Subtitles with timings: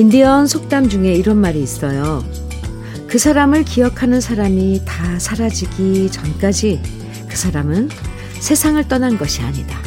[0.00, 2.24] 인디언 속담 중에 이런 말이 있어요.
[3.06, 6.80] 그 사람을 기억하는 사람이 다 사라지기 전까지
[7.28, 7.90] 그 사람은
[8.38, 9.78] 세상을 떠난 것이 아니다.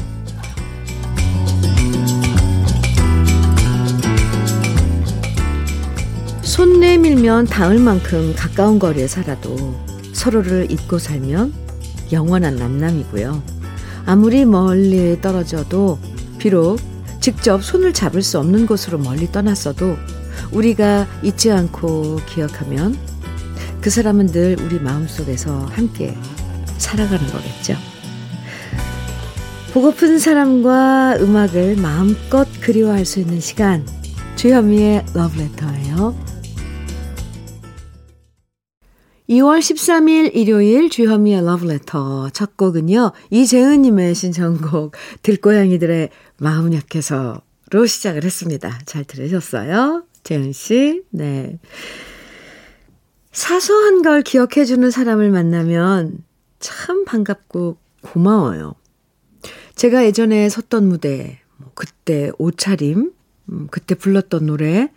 [6.43, 9.73] 손 내밀면 닿을 만큼 가까운 거리에 살아도
[10.13, 11.52] 서로를 잊고 살면
[12.12, 13.41] 영원한 남남이고요.
[14.05, 15.98] 아무리 멀리 떨어져도
[16.38, 16.93] 비록
[17.23, 19.95] 직접 손을 잡을 수 없는 곳으로 멀리 떠났어도
[20.52, 22.98] 우리가 잊지 않고 기억하면
[23.80, 26.18] 그 사람은 늘 우리 마음속에서 함께
[26.77, 27.77] 살아가는 거겠죠.
[29.72, 33.88] 보고픈 사람과 음악을 마음껏 그리워할 수 있는 시간.
[34.35, 36.32] 주현미의 러브레터예요.
[39.29, 43.13] 2월 13일 일요일 주현미의 러브레터 첫 곡은요.
[43.29, 48.79] 이재은님의 신청곡 들고양이들의 마음 약해서로 시작을 했습니다.
[48.85, 50.04] 잘 들으셨어요?
[50.24, 51.04] 재은씨?
[51.12, 51.57] 네.
[53.32, 56.18] 사소한 걸 기억해주는 사람을 만나면
[56.60, 58.76] 참 반갑고 고마워요.
[59.76, 63.12] 제가 예전에 섰던 무대, 뭐 그때 옷차림,
[63.49, 64.91] 음, 그때 불렀던 노래,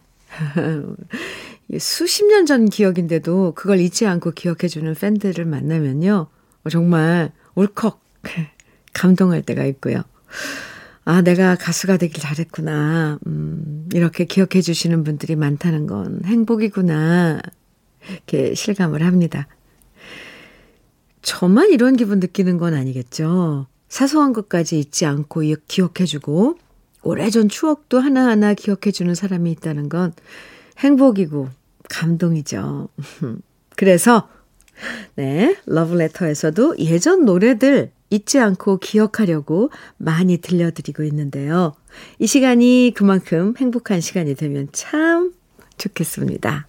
[1.79, 6.29] 수십 년 전 기억인데도 그걸 잊지 않고 기억해주는 팬들을 만나면요.
[6.71, 8.01] 정말 울컥
[8.93, 10.03] 감동할 때가 있고요.
[11.05, 13.19] 아, 내가 가수가 되길 잘했구나.
[13.27, 17.41] 음, 이렇게 기억해 주시는 분들이 많다는 건 행복이구나.
[18.11, 19.47] 이렇게 실감을 합니다.
[21.23, 23.67] 저만 이런 기분 느끼는 건 아니겠죠.
[23.89, 26.59] 사소한 것까지 잊지 않고 기억해 주고
[27.03, 30.13] 오래전 추억도 하나하나 기억해 주는 사람이 있다는 건
[30.79, 31.49] 행복이고
[31.89, 32.89] 감동이죠.
[33.77, 34.29] 그래서
[35.15, 41.75] 네, 러브레터에서도 예전 노래들 잊지 않고 기억하려고 많이 들려드리고 있는데요.
[42.19, 45.33] 이 시간이 그만큼 행복한 시간이 되면 참
[45.77, 46.69] 좋겠습니다.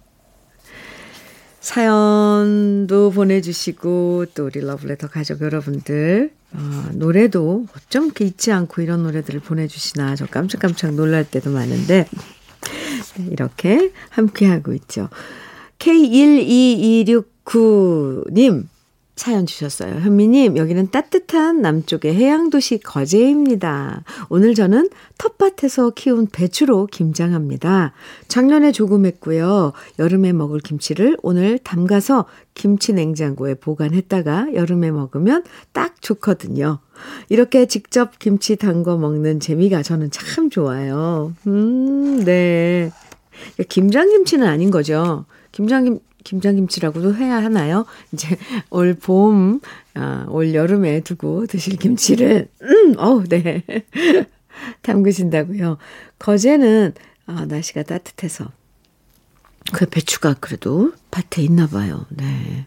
[1.60, 9.40] 사연도 보내주시고 또 우리 러브레터 가족 여러분들 어, 노래도 어쩜 이렇게 잊지 않고 이런 노래들을
[9.40, 12.18] 보내주시나 저 깜짝깜짝 놀랄 때도 많은데 네,
[13.30, 15.08] 이렇게 함께하고 있죠.
[15.78, 18.66] K12269님
[19.18, 19.96] 사연 주셨어요.
[19.96, 24.04] 현미님, 여기는 따뜻한 남쪽의 해양도시 거제입니다.
[24.28, 27.92] 오늘 저는 텃밭에서 키운 배추로 김장합니다.
[28.28, 29.72] 작년에 조금 했고요.
[29.98, 35.42] 여름에 먹을 김치를 오늘 담가서 김치 냉장고에 보관했다가 여름에 먹으면
[35.72, 36.78] 딱 좋거든요.
[37.28, 41.32] 이렇게 직접 김치 담궈 먹는 재미가 저는 참 좋아요.
[41.48, 42.92] 음, 네.
[43.68, 45.24] 김장김치는 아닌 거죠.
[45.52, 47.86] 김장김, 김장김치라고도 해야 하나요?
[48.12, 48.36] 이제
[48.70, 49.60] 올 봄,
[49.94, 53.64] 아, 올 여름에 두고 드실 김치를, 음, 어우, 네.
[54.82, 55.78] 담그신다고요.
[56.18, 56.94] 거제는,
[57.26, 58.50] 아, 날씨가 따뜻해서.
[59.72, 62.06] 그 배추가 그래도 밭에 있나 봐요.
[62.10, 62.66] 네.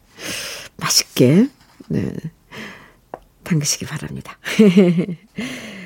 [0.78, 1.48] 맛있게,
[1.90, 2.14] 네.
[3.44, 4.38] 담그시기 바랍니다.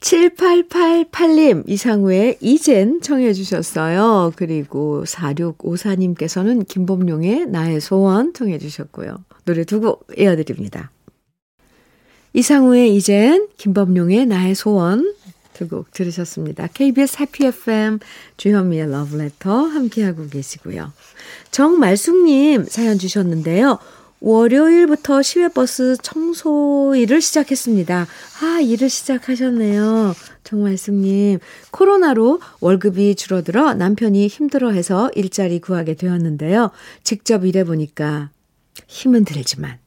[0.00, 4.32] 7888님, 이상우의 이젠 청해 주셨어요.
[4.36, 9.24] 그리고 4654님께서는 김범룡의 나의 소원 청해 주셨고요.
[9.44, 10.90] 노래 두 곡 이어드립니다.
[12.34, 15.14] 이상우의 이젠, 김범룡의 나의 소원
[15.54, 16.66] 두 곡 들으셨습니다.
[16.66, 17.98] KBS 해피 FM
[18.36, 20.92] 주현미의 러브레터 함께하고 계시고요.
[21.50, 23.78] 정말숙님 사연 주셨는데요.
[24.20, 28.06] 월요일부터 시외버스 청소 일을 시작했습니다.
[28.42, 30.14] 아, 일을 시작하셨네요.
[30.42, 31.38] 정말 승님.
[31.70, 36.70] 코로나로 월급이 줄어들어 남편이 힘들어 해서 일자리 구하게 되었는데요.
[37.04, 38.30] 직접 일해보니까
[38.86, 39.78] 힘은 들지만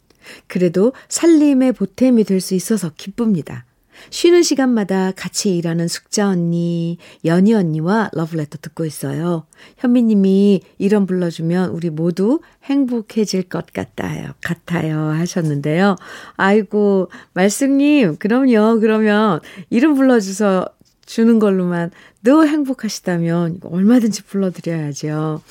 [0.47, 3.65] 그래도 살림의 보탬이 될 수 있어서 기쁩니다.
[4.09, 9.45] 쉬는 시간마다 같이 일하는 숙자 언니, 연희 언니와 러브레터 듣고 있어요.
[9.77, 14.31] 현미님이 이름 불러주면 우리 모두 행복해질 것 같아요.
[14.41, 15.09] 같아요.
[15.09, 15.95] 하셨는데요.
[16.35, 18.79] 아이고, 말씀님, 그럼요.
[18.79, 20.67] 그러면 이름 불러줘서
[21.05, 21.91] 주는 걸로만
[22.23, 25.41] 늘 행복하시다면 얼마든지 불러드려야죠.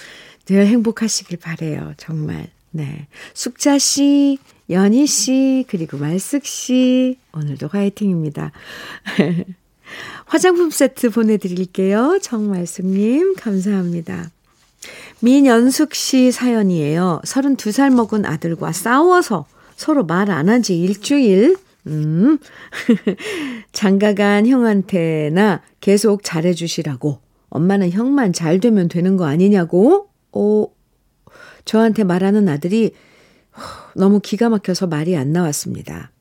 [0.47, 1.95] 늘 행복하시길 바래요.
[1.97, 2.49] 정말.
[2.71, 3.09] 네.
[3.35, 4.39] 숙자 씨,
[4.71, 8.53] 연희 씨, 그리고 말숙 씨, 오늘도 화이팅입니다.
[10.27, 12.19] 화장품 세트 보내드릴게요.
[12.21, 14.31] 정말숙님, 감사합니다.
[15.21, 17.21] 민연숙 씨 사연이에요.
[17.25, 21.57] 32살 먹은 아들과 싸워서 서로 말 안 한 지 일주일.
[21.87, 22.39] 음.
[23.73, 27.21] 장가간 형한테나 계속 잘해주시라고.
[27.49, 30.09] 엄마는 형만 잘 되면 되는 거 아니냐고?
[30.33, 30.71] 오,
[31.65, 32.93] 저한테 말하는 아들이
[33.95, 36.13] 너무 기가 막혀서 말이 안 나왔습니다.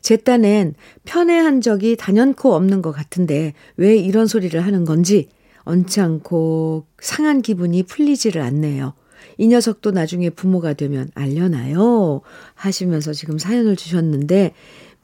[0.00, 0.74] 제 딴엔
[1.04, 5.28] 편애한 적이 단연코 없는 것 같은데 왜 이런 소리를 하는 건지
[5.64, 8.94] 언짢고 상한 기분이 풀리지를 않네요.
[9.38, 12.22] 이 녀석도 나중에 부모가 되면 알려나요?
[12.54, 14.54] 하시면서 지금 사연을 주셨는데,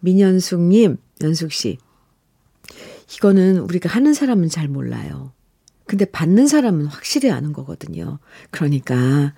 [0.01, 1.79] 민현숙님, 연숙씨.
[3.17, 5.33] 이거는 우리가 하는 사람은 잘 몰라요.
[5.87, 8.19] 근데 받는 사람은 확실히 아는 거거든요.
[8.51, 9.35] 그러니까,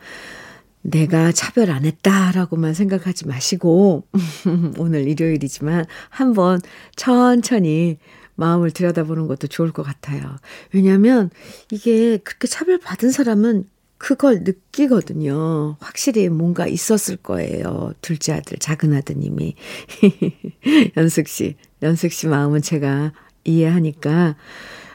[0.85, 4.07] 내가 차별 안 했다라고만 생각하지 마시고,
[4.79, 6.61] 오늘 일요일이지만 한번
[6.95, 7.99] 천천히
[8.37, 10.37] 마음을 들여다보는 것도 좋을 것 같아요.
[10.73, 11.31] 왜냐하면
[11.71, 13.65] 이게 그렇게 차별받은 사람은
[13.97, 15.77] 그걸 느끼거든요.
[15.81, 17.95] 확실히 뭔가 있었을 거예요.
[18.03, 19.55] 둘째 아들, 작은 아드님이.
[20.99, 23.13] 연숙 씨, 연숙 씨 마음은 제가
[23.45, 24.37] 이해하니까,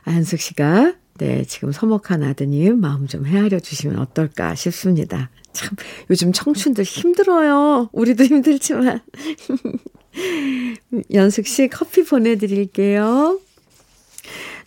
[0.05, 5.31] 연숙 씨가, 네, 지금 서먹한 아드님 마음 좀 헤아려 주시면 어떨까 싶습니다.
[5.53, 5.75] 참,
[6.09, 7.89] 요즘 청춘들 힘들어요.
[7.91, 9.01] 우리도 힘들지만.
[11.13, 13.39] 연숙 씨 커피 보내드릴게요.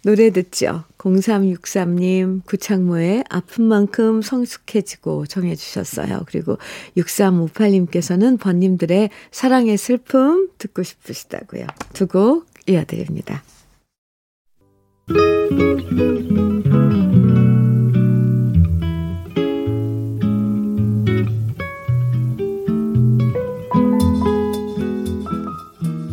[0.04, 0.82] 노래 듣죠.
[0.98, 6.24] 0363님, 구창모의 아픈 만큼 성숙해지고 정해 주셨어요.
[6.26, 6.58] 그리고
[6.96, 11.66] 6358님께서는 번님들의 사랑의 슬픔 듣고 싶으시다고요.
[11.92, 13.42] 두 곡 이어드립니다.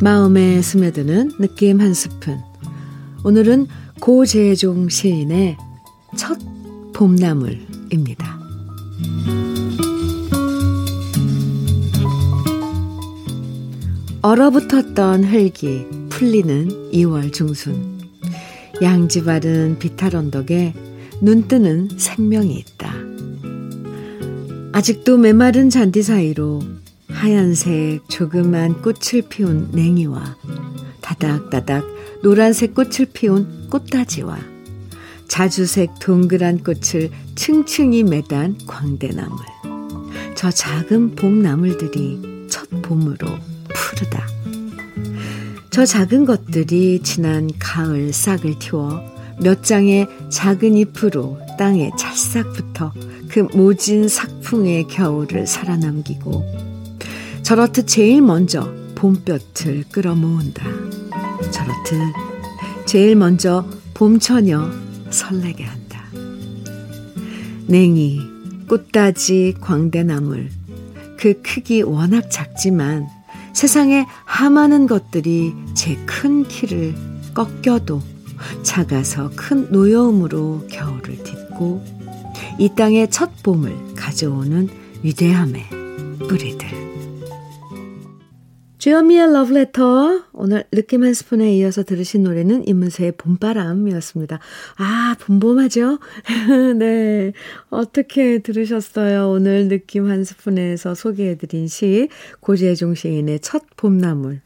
[0.02, 2.40] 마음에 스며드는 느낌 한 스푼.
[3.26, 3.68] 오늘은
[4.00, 5.58] 고재종 시인의
[6.16, 6.40] 첫
[6.94, 8.40] 봄나물입니다.
[14.22, 18.00] 얼어붙었던 흙이 풀리는 2월 중순.
[18.82, 20.74] 양지바른 비탈 언덕에
[21.22, 22.94] 눈뜨는 생명이 있다.
[24.72, 26.62] 아직도 메마른 잔디 사이로
[27.20, 30.38] 하얀색 조그만 꽃을 피운 냉이와
[31.02, 31.86] 다닥다닥
[32.24, 34.40] 노란색 꽃을 피운 꽃다지와
[35.28, 39.38] 자주색 동그란 꽃을 층층이 매단 광대나물.
[40.34, 43.28] 저 작은 봄나물들이 첫 봄으로
[43.68, 44.26] 푸르다.
[45.72, 49.02] 저 작은 것들이 지난 가을 싹을 틔워
[49.42, 52.94] 몇 장의 작은 잎으로 땅에 찰싹 붙어
[53.28, 56.69] 그 모진 삭풍의 겨울을 살아남기고
[57.50, 60.64] 저렇듯 제일 먼저 봄볕을 끌어모은다.
[61.50, 62.14] 저렇듯
[62.86, 64.70] 제일 먼저 봄처녀
[65.10, 66.04] 설레게 한다.
[67.66, 68.22] 냉이,
[68.68, 70.52] 꽃다지, 광대나물.
[71.18, 73.08] 그 크기 워낙 작지만
[73.54, 76.94] 세상에 하많은 것들이 제 큰 키를
[77.34, 78.04] 꺾여도
[78.62, 81.84] 작아서 큰 노여움으로 겨울을 딛고
[82.60, 84.70] 이 땅의 첫 봄을 가져오는
[85.02, 85.64] 위대함의
[86.28, 86.89] 뿌리들.
[88.80, 90.24] 주여미의 러브레터.
[90.32, 94.40] 오늘 느낌 한 스푼에 이어서 들으신 노래는 임문세의 봄바람이었습니다.
[94.78, 96.00] 아, 봄봄하죠?
[96.80, 97.34] 네.
[97.70, 99.32] 어떻게 들으셨어요?
[99.32, 102.08] 오늘 느낌 한 스푼에서 소개해드린 시,
[102.40, 104.40] 고재종 시인의 첫 봄나물.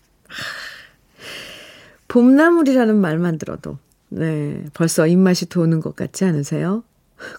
[2.07, 3.77] 봄나물이라는 말만 들어도,
[4.10, 4.65] 네.
[4.74, 6.84] 벌써 입맛이 도는 것 같지 않으세요?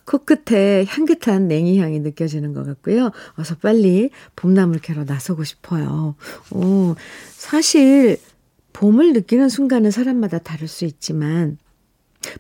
[0.05, 3.11] 코끝에 향긋한 냉이 향이 느껴지는 것 같고요.
[3.35, 6.15] 어서 빨리 봄나물 캐러 나서고 싶어요.
[6.51, 6.95] 오,
[7.33, 8.19] 사실
[8.73, 11.59] 봄을 느끼는 순간은 사람마다 다를 수 있지만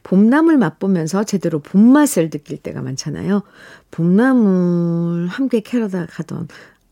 [0.03, 3.43] 봄나물 맛보면서 제대로 봄맛을 느낄 때가 많잖아요.
[3.91, 6.49] 봄나물 함께 캐러다 가던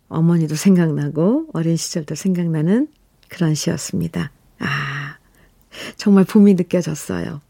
[0.09, 2.88] 어머니도 생각나고 어린 시절도 생각나는
[3.28, 4.30] 그런 시였습니다.
[4.59, 5.16] 아,
[5.97, 7.40] 정말 봄이 느껴졌어요.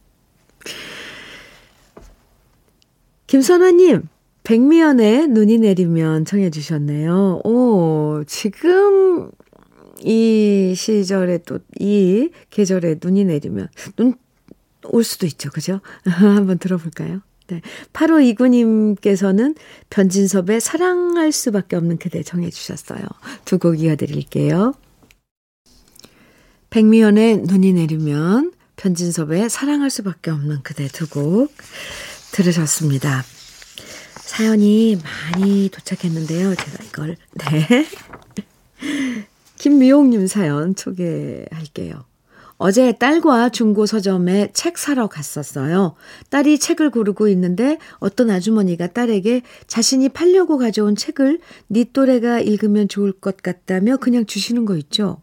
[3.32, 4.08] 김선화님,
[4.44, 7.40] 백미연의 눈이 내리면 청해 주셨네요.
[7.44, 9.30] 오, 지금
[10.04, 14.16] 이 시절에 또 이 계절에 눈이 내리면 눈
[14.84, 15.48] 올 수도 있죠.
[15.48, 15.80] 그죠?
[16.04, 17.22] 한번 들어볼까요?
[17.46, 17.62] 네.
[17.94, 19.54] 8호 이구님께서는
[19.88, 23.00] 변진섭의 사랑할 수밖에 없는 그대 정해 주셨어요.
[23.46, 24.74] 두 곡 이어드릴게요.
[26.68, 31.50] 백미연의 눈이 내리면 변진섭의 사랑할 수밖에 없는 그대 두 곡
[32.32, 33.22] 들으셨습니다.
[34.16, 36.54] 사연이 많이 도착했는데요.
[36.54, 37.86] 제가 이걸, 네.
[39.58, 42.04] 김미용님 사연 소개할게요.
[42.56, 45.94] 어제 딸과 중고 서점에 책 사러 갔었어요.
[46.30, 53.12] 딸이 책을 고르고 있는데 어떤 아주머니가 딸에게 자신이 팔려고 가져온 책을 네 또래가 읽으면 좋을
[53.12, 55.20] 것 같다며 그냥 주시는 거 있죠.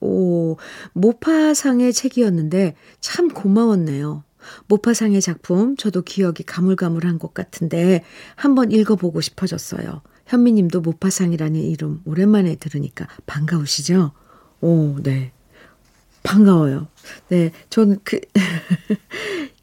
[0.00, 0.56] 오,
[0.94, 4.24] 모파상의 책이었는데 참 고마웠네요.
[4.66, 8.04] 모파상의 작품 저도 기억이 가물가물한 것 같은데
[8.36, 10.02] 한번 읽어보고 싶어졌어요.
[10.26, 14.12] 현미님도 모파상이라는 이름 오랜만에 들으니까 반가우시죠?
[14.60, 15.32] 오, 네.
[16.22, 16.86] 반가워요.
[17.28, 18.20] 네, 저는 그,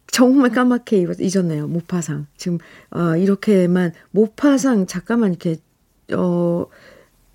[0.07, 1.67] 정말 까맣게 잊었네요.
[1.67, 2.27] 모파상.
[2.35, 2.57] 지금,
[2.89, 5.57] 어, 이렇게만, 모파상 잠깐만 이렇게,
[6.13, 6.65] 어,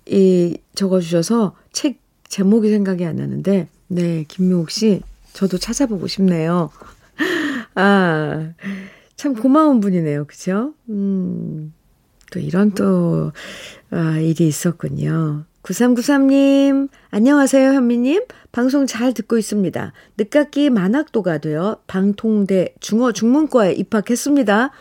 [0.05, 5.01] 이, 적어주셔서 책 제목이 생각이 안 나는데, 네, 김묘옥 씨,
[5.33, 6.69] 저도 찾아보고 싶네요.
[7.75, 8.53] 아,
[9.15, 10.25] 참 고마운 분이네요.
[10.25, 10.73] 그죠?
[10.89, 11.73] 음,
[12.31, 13.31] 또 이런 또,
[13.91, 15.45] 아, 일이 있었군요.
[15.63, 18.25] 9393님, 안녕하세요, 현미님.
[18.51, 19.93] 방송 잘 듣고 있습니다.
[20.17, 24.71] 늦깎이 만학도가 되어 방통대 중어 중문과에 입학했습니다.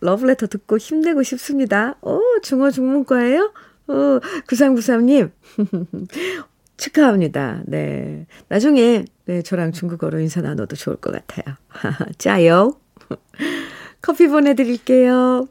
[0.00, 1.96] 러브레터 듣고 힘내고 싶습니다.
[2.02, 3.52] 오, 중어 중문과예요?
[3.88, 5.30] 오, 9393님.
[6.78, 7.62] 축하합니다.
[7.66, 8.26] 네.
[8.48, 11.56] 나중에, 네, 저랑 중국어로 인사 나눠도 좋을 것 같아요.
[12.16, 12.72] 짜요.
[14.00, 15.48] 커피 보내드릴게요.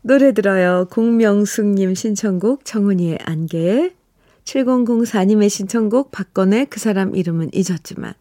[0.00, 0.86] 노래 들어요.
[0.90, 3.92] 공명숙님 신청곡 정은이의 안개
[4.44, 8.14] 7004님의 신청곡 박건의 그 사람 이름은 잊었지만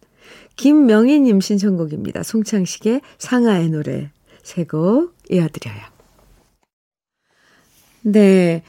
[0.56, 2.24] 김명희님 신청곡입니다.
[2.24, 4.12] 송창식의 상하의 노래
[4.44, 5.82] 세 곡 이어드려요.
[8.04, 8.64] 네.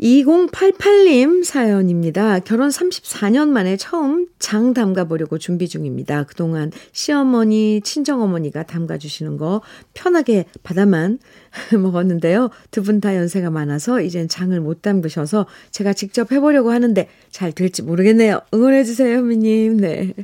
[0.00, 2.38] 2088님 사연입니다.
[2.40, 6.22] 결혼 34년 만에 처음 장 담가보려고 준비 중입니다.
[6.22, 9.60] 그동안 시어머니, 친정어머니가 담가주시는 거
[9.94, 11.18] 편하게 받아만
[11.76, 12.50] 먹었는데요.
[12.70, 17.82] 두 분 다 연세가 많아서 이젠 장을 못 담그셔서 제가 직접 해보려고 하는데 잘 될지
[17.82, 18.40] 모르겠네요.
[18.54, 19.78] 응원해주세요, 현미님.
[19.78, 20.14] 네.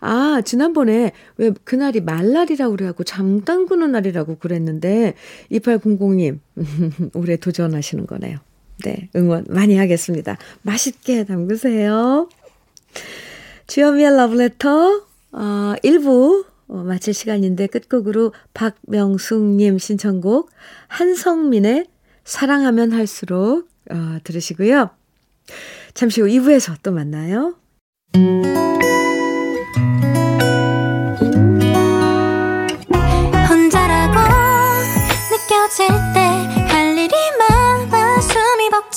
[0.00, 5.14] 아, 지난번에 왜 그날이 말날이라고 그래갖고 장 담그는 날이라고 그랬는데
[5.52, 6.38] 2800님
[7.14, 8.38] 올해 도전하시는 거네요.
[8.84, 10.36] 네, 응원 많이 하겠습니다.
[10.62, 12.28] 맛있게 담그세요.
[13.66, 20.50] 주현미의 러브레터 어, 1부 어, 마칠 시간인데 끝곡으로 박명숙님 신청곡
[20.88, 21.86] 한성민의
[22.24, 24.90] 사랑하면 할수록 어, 들으시고요.
[25.94, 27.54] 잠시 후 2부에서 또 만나요.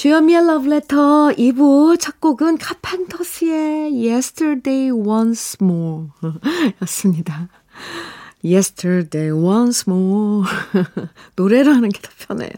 [0.00, 6.06] 주현미의 러브레터 2부 첫 곡은 카판터스의 Yesterday Once More
[6.80, 7.50] 였습니다.
[8.44, 10.46] Yesterday once more.
[11.36, 12.50] 노래로 하는 게 더 편해요.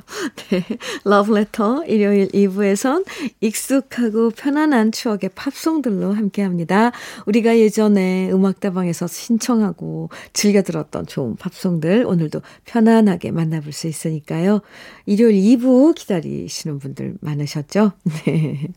[0.51, 0.65] 네.
[1.05, 3.05] 러브레터 일요일 2부에선
[3.41, 6.93] 익숙하고 편안한 추억의 팝송들로 함께 합니다.
[7.27, 14.61] 우리가 예전에 음악다방에서 신청하고 즐겨 들었던 좋은 팝송들 오늘도 편안하게 만나볼 수 있으니까요.
[15.07, 17.93] 일요일 2부 기다리시는 분들 많으셨죠?
[18.27, 18.69] 네.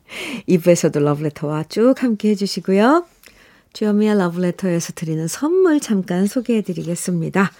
[0.47, 3.05] 2부에서도 러브레터와 쭉 함께 해 주시고요.
[3.75, 7.51] 주현미의 러브레터에서 드리는 선물 잠깐 소개해 드리겠습니다.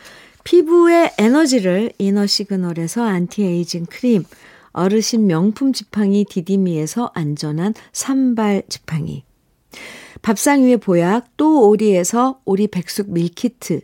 [0.46, 4.24] 피부의 에너지를 이너 시그널에서 안티에이징 크림,
[4.72, 9.26] 어르신 명품 지팡이 디디미에서 안전한 삼발 지팡이,
[10.22, 13.82] 밥상 위의 보약 또 오리에서 오리 백숙 밀키트,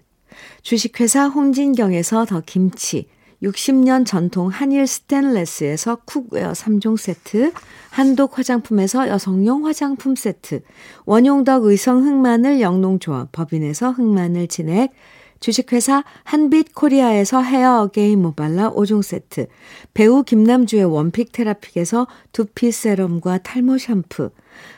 [0.61, 3.09] 주식회사 홍진경에서 더 김치,
[3.41, 7.51] 60년 전통 한일 스텐레스에서 쿡웨어 3종 세트,
[7.89, 10.61] 한독 화장품에서 여성용 화장품 세트,
[11.05, 14.93] 원용덕 의성 흑마늘 영농조합 법인에서 흑마늘 진액,
[15.41, 19.47] 주식회사 한빛 코리아에서 헤어 어게인 모발라 5종 세트,
[19.95, 24.29] 배우 김남주의 원픽 테라픽에서 두피 세럼과 탈모 샴푸,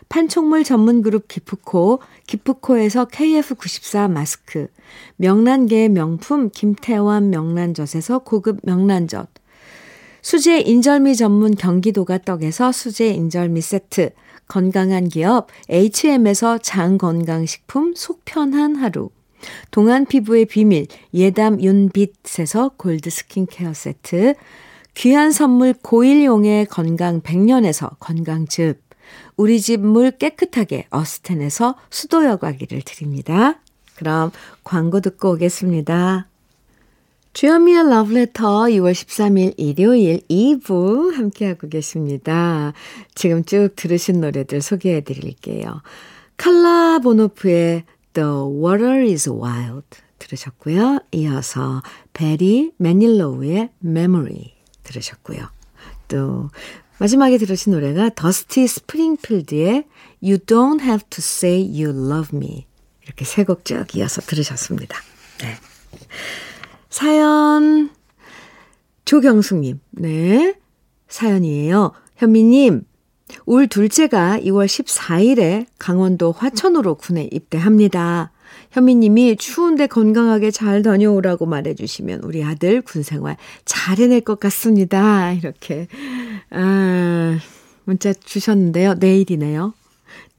[0.07, 4.67] 판촉물 전문 그룹 기프코, 기프코에서 KF94 마스크,
[5.17, 9.27] 명란계의 명품 김태환 명란젓에서 고급 명란젓,
[10.21, 14.11] 수제 인절미 전문 경기도가 떡에서 수제 인절미 세트,
[14.47, 19.09] 건강한 기업 H&M에서 장 건강식품 속편한 하루,
[19.71, 24.35] 동안 피부의 비밀 예담 윤빛에서 골드 스킨케어 세트,
[24.95, 28.81] 귀한 선물 고일용의 건강 100년에서 건강즙,
[29.37, 33.59] 우리 집 물 깨끗하게 어스텐에서 수도 여과기를 드립니다.
[33.95, 34.31] 그럼
[34.63, 36.27] 광고 듣고 오겠습니다.
[37.33, 42.73] 주현미의 러브레터 2월 13일 일요일 2부 함께하고 계십니다.
[43.15, 45.81] 지금 쭉 들으신 노래들 소개해 드릴게요.
[46.37, 49.85] 칼라 보노프의 The Water is Wide
[50.19, 50.99] 들으셨고요.
[51.11, 51.81] 이어서
[52.13, 54.53] 베리 매닐로우의 Memory
[54.83, 55.49] 들으셨고요.
[56.07, 56.49] 또
[56.99, 59.85] 마지막에 들으신 노래가 더스티 스프링필드의
[60.21, 62.65] You don't have to say you love me.
[63.03, 64.97] 이렇게 세 곡 쭉 이어서 들으셨습니다.
[65.39, 65.57] 네.
[66.89, 67.89] 사연,
[69.05, 70.55] 조경숙님, 네.
[71.09, 71.91] 사연이에요.
[72.15, 72.85] 현미님,
[73.45, 78.31] 울 둘째가 2월 14일에 강원도 화천으로 군에 입대합니다.
[78.71, 85.31] 현미님이 추운데 건강하게 잘 다녀오라고 말해주시면 우리 아들 군 생활 잘 해낼 것 같습니다.
[85.33, 85.87] 이렇게,
[86.49, 87.37] 아,
[87.85, 88.95] 문자 주셨는데요.
[88.95, 89.73] 내일이네요.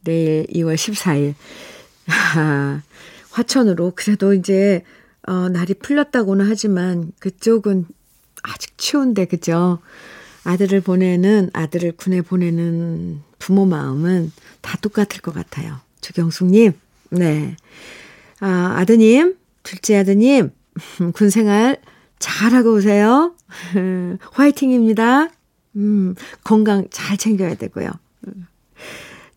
[0.02, 1.34] 내일 2월 14일.
[2.36, 2.82] 아,
[3.30, 4.82] 화천으로 그래도 이제,
[5.26, 7.86] 어, 날이 풀렸다고는 하지만 그쪽은
[8.42, 9.78] 아직 추운데, 그죠?
[10.44, 15.80] 아들을 보내는, 아들을 군에 보내는 부모 마음은 다 똑같을 것 같아요.
[16.00, 16.72] 주경숙님,
[17.10, 17.56] 네.
[18.40, 20.50] 아, 아드님, 둘째 아드님,
[21.14, 21.78] 군 생활
[22.18, 23.34] 잘하고 오세요.
[24.32, 25.30] 화이팅입니다.
[25.76, 27.90] 음, 건강 잘 챙겨야 되고요.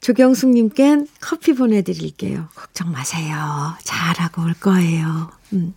[0.01, 2.47] 조경숙님껜 커피 보내드릴게요.
[2.55, 3.35] 걱정 마세요.
[3.83, 5.31] 잘하고 올 거예요.
[5.53, 5.73] 음.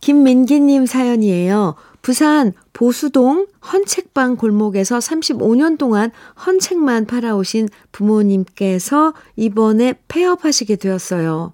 [0.00, 1.74] 김민기님 사연이에요.
[2.02, 6.10] 부산 보수동 헌책방 골목에서 35년 동안
[6.46, 11.52] 헌책만 팔아오신 부모님께서 이번에 폐업하시게 되었어요.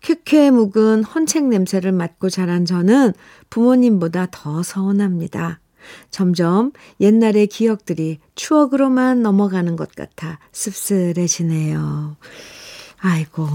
[0.00, 3.12] 쾌쾌 묵은 헌책 냄새를 맡고 자란 저는
[3.50, 5.60] 부모님보다 더 서운합니다.
[6.10, 12.16] 점점 옛날의 기억들이 추억으로만 넘어가는 것 같아 씁쓸해지네요.
[12.98, 13.46] 아이고.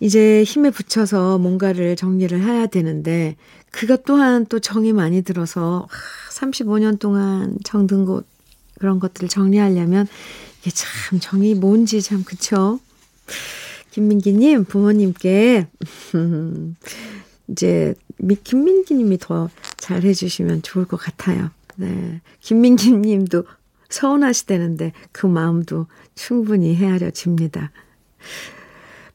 [0.00, 3.36] 이제 힘에 붙여서 뭔가를 정리를 해야 되는데,
[3.72, 5.88] 그것 또한 또 정이 많이 들어서
[6.30, 8.26] 35년 동안 정든 곳,
[8.78, 10.06] 그런 것들을 정리하려면
[10.60, 12.78] 이게 참 정이 뭔지 참, 그쵸?
[13.90, 15.66] 김민기님, 부모님께,
[17.48, 17.94] 이제,
[18.44, 21.50] 김민기님이 더 잘해주시면 좋을 것 같아요.
[21.76, 22.20] 네.
[22.40, 23.44] 김민기님도
[23.88, 27.70] 서운하시다는데 그 마음도 충분히 헤아려집니다.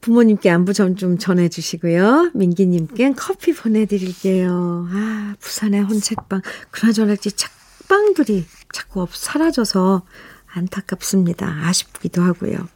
[0.07, 2.31] 부모님께 안부 좀, 좀 전해주시고요.
[2.33, 4.87] 민기님께 커피 보내드릴게요.
[4.89, 6.41] 아, 부산의 헌책방.
[6.71, 10.03] 그나저나 이 책방들이 자꾸 사라져서
[10.45, 11.45] 안타깝습니다.
[11.65, 12.69] 아쉽기도 하고요.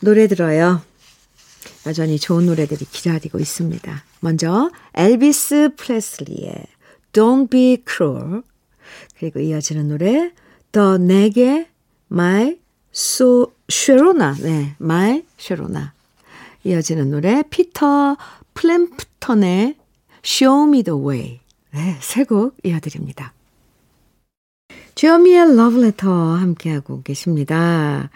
[0.00, 0.82] 노래 들어요.
[1.86, 4.04] 여전히 좋은 노래들이 기다리고 있습니다.
[4.18, 6.66] 먼저 엘비스 플레슬리의
[7.12, 8.42] Don't Be Cruel
[9.20, 10.32] 그리고 이어지는 노래
[10.72, 11.68] 더 내게
[12.10, 12.58] My
[12.92, 15.92] So 쉐로나 네 My 쉐로나
[16.64, 18.16] 이어지는 노래 피터
[18.54, 19.76] 플램프턴의
[20.24, 21.40] Show Me The Way
[21.72, 23.32] 네, 세곡 이어드립니다.
[24.94, 28.10] 주여미의 러브레터 함께하고 계십니다.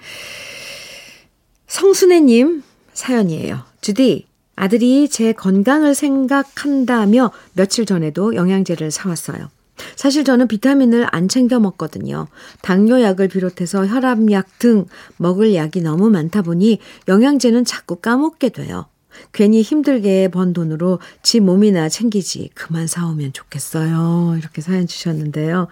[1.66, 2.62] 성순애님
[2.92, 3.64] 사연이에요.
[3.80, 9.48] 주디, 아들이 제 건강을 생각한다며 며칠 전에도 영양제를 사왔어요.
[9.94, 12.28] 사실 저는 비타민을 안 챙겨 먹거든요.
[12.62, 14.86] 당뇨약을 비롯해서 혈압약 등
[15.16, 18.86] 먹을 약이 너무 많다 보니 영양제는 자꾸 까먹게 돼요.
[19.32, 24.36] 괜히 힘들게 번 돈으로 지 몸이나 챙기지 그만 사오면 좋겠어요.
[24.38, 25.68] 이렇게 사연 주셨는데요.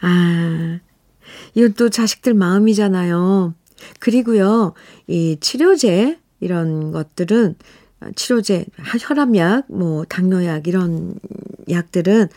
[0.00, 0.80] 아,
[1.54, 3.54] 이건 또 자식들 마음이잖아요.
[3.98, 4.74] 그리고요,
[5.06, 7.54] 이 치료제, 이런 것들은,
[8.16, 8.66] 치료제,
[9.00, 11.14] 혈압약, 뭐, 당뇨약, 이런
[11.68, 12.28] 약들은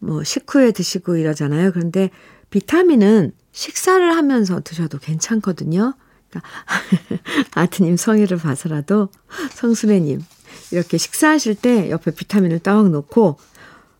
[0.00, 1.72] 뭐, 식후에 드시고 이러잖아요.
[1.72, 2.10] 그런데
[2.50, 5.94] 비타민은 식사를 하면서 드셔도 괜찮거든요.
[6.30, 6.50] 그러니까
[7.54, 9.08] 아트님 성의를 봐서라도
[9.52, 10.20] 성순애님,
[10.72, 13.38] 이렇게 식사하실 때 옆에 비타민을 따 놓고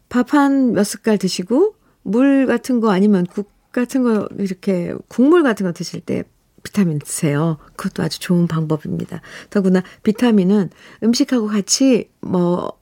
[0.09, 5.65] 밥 한 몇 숟갈 드시고 물 같은 거 아니면 국 같은 거 이렇게 국물 같은
[5.67, 6.25] 거 드실 때
[6.63, 7.59] 비타민 드세요.
[7.77, 9.21] 그것도 아주 좋은 방법입니다.
[9.51, 10.71] 더구나 비타민은
[11.03, 12.73] 음식하고 같이 뭐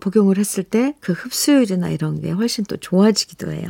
[0.00, 3.68] 복용을 했을 때 그 흡수율이나 이런 게 훨씬 또 좋아지기도 해요.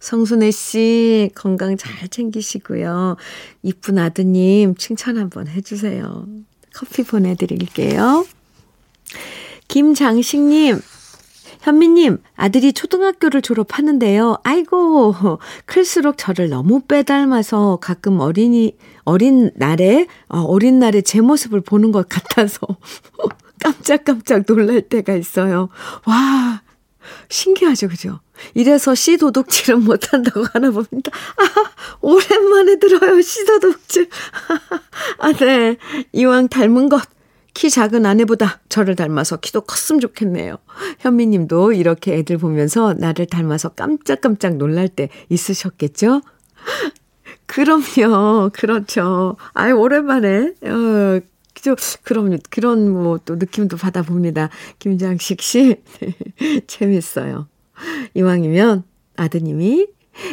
[0.00, 3.16] 성순애 씨 건강 잘 챙기시고요.
[3.62, 6.26] 이쁜 아드님 칭찬 한번 해주세요.
[6.74, 8.26] 커피 보내드릴게요.
[9.68, 10.80] 김장식님
[11.60, 14.38] 현미님, 아들이 초등학교를 졸업하는데요.
[14.44, 15.14] 아이고,
[15.66, 22.08] 클수록 저를 너무 빼닮아서 가끔 어린이, 어린 날에, 어, 어린 날에 제 모습을 보는 것
[22.08, 22.60] 같아서
[23.58, 25.68] 깜짝깜짝 놀랄 때가 있어요.
[26.06, 26.62] 와,
[27.28, 28.20] 신기하죠, 그죠?
[28.54, 31.10] 이래서 씨도둑질은 못한다고 하나 봅니다.
[31.12, 34.08] 아, 오랜만에 들어요, 씨도둑질.
[35.18, 35.76] 아, 네.
[36.12, 37.02] 이왕 닮은 것.
[37.54, 40.58] 키 작은 아내보다 저를 닮아서 키도 컸으면 좋겠네요.
[41.00, 46.20] 현미 님도 이렇게 애들 보면서 나를 닮아서 깜짝깜짝 놀랄 때 있으셨겠죠?
[47.46, 48.50] 그럼요.
[48.52, 49.36] 그렇죠.
[49.54, 50.52] 아유, 오랜만에.
[50.62, 51.20] 어,
[52.02, 54.48] 그럼, 그런 뭐 또 느낌도 받아봅니다.
[54.78, 55.76] 김장식 씨.
[56.66, 57.48] 재밌어요.
[58.14, 58.84] 이왕이면
[59.16, 59.88] 아드님이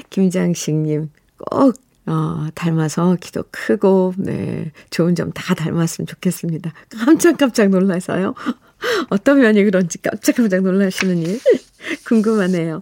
[0.10, 1.76] 김장식님 꼭
[2.08, 6.72] 어, 닮아서 키도 크고, 네, 좋은 점 다 닮았으면 좋겠습니다.
[6.90, 8.36] 깜짝깜짝 놀라서요.
[9.10, 11.40] 어떤 면이 그런지 깜짝깜짝 놀라시는 일
[12.06, 12.82] 궁금하네요.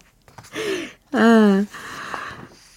[1.14, 1.66] 아,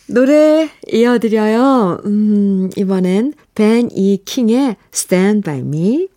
[0.09, 2.01] 노래 이어드려요.
[2.05, 6.09] 음, 이번엔 벤 이 킹의 Stand By Me,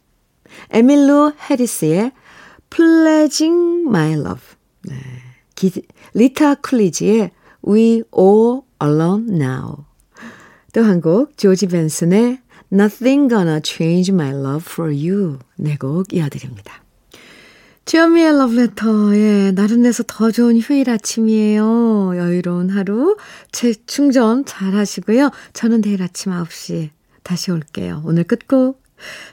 [0.72, 2.12] 에밀로 해리스의
[2.70, 4.42] Pledging My Love,
[4.84, 4.96] 네.
[5.56, 5.72] 기,
[6.14, 7.32] 리타 쿨리지의
[7.68, 9.86] We All Alone Now,
[10.74, 12.40] 또 한 곡 조지 벤슨의
[12.72, 16.84] Nothing Gonna Change My Love For You 네 곡 이어드립니다.
[17.86, 22.18] 주현미의 러브레터에 나른해서 더 좋은 휴일 아침이에요.
[22.18, 23.18] 여유로운 하루
[23.52, 25.32] 재충전 잘 하시고요.
[25.54, 26.90] 저는 내일 아침 9시
[27.24, 28.04] 다시 올게요.
[28.06, 28.84] 오늘 끝곡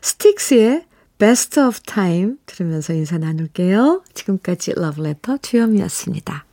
[0.01, 0.87] 스틱스의
[1.19, 4.03] Best of Time 들으면서 인사 나눌게요.
[4.15, 6.46] 지금까지 러브레터 주현미였습니다.